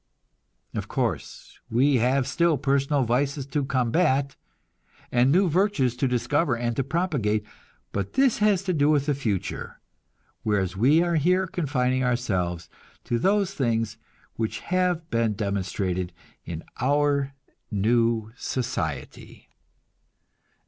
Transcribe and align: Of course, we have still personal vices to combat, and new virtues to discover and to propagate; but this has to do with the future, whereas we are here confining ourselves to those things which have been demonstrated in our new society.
Of 0.73 0.87
course, 0.87 1.59
we 1.69 1.97
have 1.97 2.25
still 2.25 2.57
personal 2.57 3.03
vices 3.03 3.45
to 3.45 3.63
combat, 3.63 4.35
and 5.11 5.31
new 5.31 5.47
virtues 5.47 5.95
to 5.97 6.07
discover 6.07 6.57
and 6.57 6.75
to 6.75 6.83
propagate; 6.83 7.45
but 7.91 8.13
this 8.13 8.39
has 8.39 8.63
to 8.63 8.73
do 8.73 8.89
with 8.89 9.05
the 9.05 9.13
future, 9.13 9.79
whereas 10.41 10.75
we 10.75 11.03
are 11.03 11.17
here 11.17 11.45
confining 11.45 12.03
ourselves 12.03 12.67
to 13.03 13.19
those 13.19 13.53
things 13.53 13.97
which 14.37 14.61
have 14.61 15.07
been 15.11 15.33
demonstrated 15.33 16.13
in 16.45 16.63
our 16.79 17.35
new 17.69 18.31
society. 18.35 19.49